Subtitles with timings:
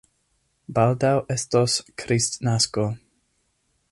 [0.77, 2.87] Baldaŭ estos kristnasko.